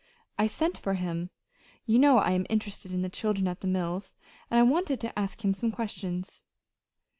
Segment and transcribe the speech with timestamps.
[0.35, 1.29] I sent for him.
[1.85, 4.15] You know I am interested in the children at the mills,
[4.49, 6.43] and I wanted to ask him some questions."